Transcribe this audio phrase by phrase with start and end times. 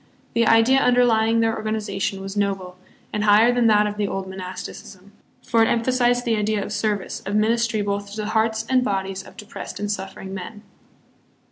[0.33, 2.75] The idea underlying their organization was noble,
[3.13, 5.11] and higher than that of the old monasticism;
[5.45, 9.21] for it emphasized the idea of service, of ministry both to the hearts and bodies
[9.21, 10.63] of depressed and suffering men.